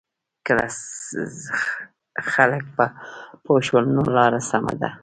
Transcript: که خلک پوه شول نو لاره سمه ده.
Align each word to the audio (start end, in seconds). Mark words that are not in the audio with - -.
که 0.45 0.53
خلک 2.33 2.63
پوه 3.43 3.59
شول 3.67 3.85
نو 3.95 4.03
لاره 4.15 4.39
سمه 4.49 4.73
ده. 4.81 4.89